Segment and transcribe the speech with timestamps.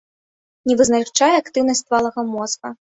[0.71, 2.79] Не вызначае актыўнасць ствала мозга.